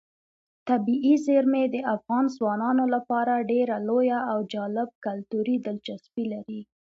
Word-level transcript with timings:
طبیعي 0.69 1.15
زیرمې 1.25 1.63
د 1.73 1.75
افغان 1.95 2.25
ځوانانو 2.37 2.83
لپاره 2.95 3.45
ډېره 3.51 3.75
لویه 3.87 4.19
او 4.31 4.37
جالب 4.53 4.89
کلتوري 5.05 5.55
دلچسپي 5.65 6.23
لري. 6.33 6.61